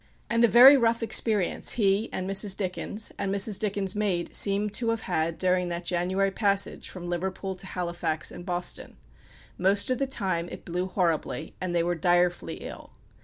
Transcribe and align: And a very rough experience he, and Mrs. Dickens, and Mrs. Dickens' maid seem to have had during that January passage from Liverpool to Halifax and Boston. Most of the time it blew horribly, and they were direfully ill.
And 0.31 0.43
a 0.43 0.47
very 0.47 0.75
rough 0.77 1.03
experience 1.03 1.73
he, 1.73 2.09
and 2.11 2.27
Mrs. 2.27 2.57
Dickens, 2.57 3.11
and 3.19 3.31
Mrs. 3.31 3.59
Dickens' 3.59 3.95
maid 3.95 4.33
seem 4.33 4.71
to 4.71 4.89
have 4.89 5.01
had 5.01 5.37
during 5.37 5.69
that 5.69 5.85
January 5.85 6.31
passage 6.31 6.89
from 6.89 7.05
Liverpool 7.07 7.53
to 7.53 7.67
Halifax 7.67 8.31
and 8.31 8.43
Boston. 8.43 8.97
Most 9.59 9.91
of 9.91 9.99
the 9.99 10.07
time 10.07 10.49
it 10.49 10.65
blew 10.65 10.87
horribly, 10.87 11.53
and 11.61 11.75
they 11.75 11.83
were 11.83 11.93
direfully 11.93 12.61
ill. 12.63 12.93